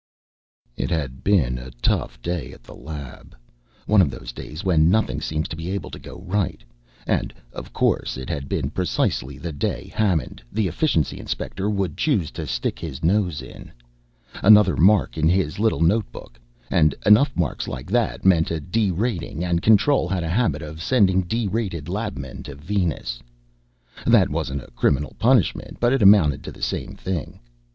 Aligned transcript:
It 0.77 0.89
had 0.89 1.23
been 1.23 1.59
a 1.59 1.69
tough 1.79 2.19
day 2.23 2.53
at 2.53 2.63
the 2.63 2.73
lab, 2.73 3.35
one 3.85 4.01
of 4.01 4.09
those 4.09 4.31
days 4.31 4.63
when 4.63 4.89
nothing 4.89 5.21
seems 5.21 5.45
able 5.55 5.91
to 5.91 5.99
go 5.99 6.21
right. 6.21 6.63
And, 7.05 7.31
of 7.53 7.71
course, 7.71 8.17
it 8.17 8.27
had 8.27 8.49
been 8.49 8.71
precisely 8.71 9.37
the 9.37 9.51
day 9.51 9.91
Hammond, 9.93 10.41
the 10.51 10.67
Efficiency 10.67 11.19
inspector, 11.19 11.69
would 11.69 11.97
choose 11.97 12.31
to 12.31 12.47
stick 12.47 12.79
his 12.79 13.03
nose 13.03 13.43
in. 13.43 13.71
Another 14.41 14.75
mark 14.75 15.19
in 15.19 15.29
his 15.29 15.59
little 15.59 15.81
notebook 15.81 16.39
and 16.71 16.95
enough 17.05 17.29
marks 17.37 17.67
like 17.67 17.91
that 17.91 18.25
meant 18.25 18.49
a 18.49 18.59
derating, 18.59 19.43
and 19.43 19.61
Control 19.61 20.07
had 20.07 20.23
a 20.23 20.27
habit 20.29 20.63
of 20.63 20.81
sending 20.81 21.21
derated 21.27 21.87
labmen 21.89 22.41
to 22.45 22.55
Venus. 22.55 23.21
That 24.07 24.31
wasn't 24.31 24.63
a 24.63 24.71
criminal 24.71 25.15
punishment, 25.19 25.79
but 25.79 25.93
it 25.93 26.01
amounted 26.01 26.43
to 26.45 26.51
the 26.51 26.63
same 26.63 26.95
thing. 26.95 27.39